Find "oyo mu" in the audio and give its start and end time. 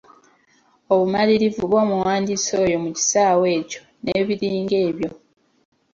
2.63-2.89